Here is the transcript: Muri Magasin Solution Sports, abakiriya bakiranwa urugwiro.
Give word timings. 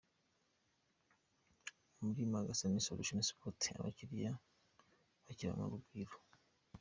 Muri 2.03 2.21
Magasin 2.35 2.73
Solution 2.87 3.19
Sports, 3.29 3.65
abakiriya 3.79 4.31
bakiranwa 5.25 5.65
urugwiro. 5.67 6.15